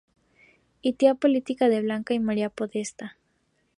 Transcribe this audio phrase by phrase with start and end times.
[0.81, 3.19] Y tía política de Blanca y María Podestá.